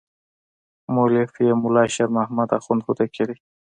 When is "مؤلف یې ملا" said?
0.93-1.83